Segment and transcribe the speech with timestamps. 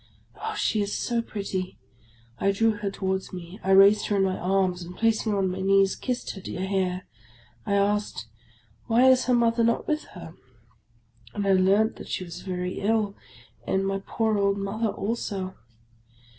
[0.33, 1.77] Oh, she is so pretty!
[2.39, 5.51] I drew her towards me; I raised her in my arms, and placing her on
[5.51, 7.05] my knees, kissed her dear hair.
[7.67, 8.25] I asked,"
[8.87, 10.33] Why is her Mother not with her?"
[11.35, 13.15] And I learnt that she was very ill,
[13.67, 15.53] and my poor old mother also.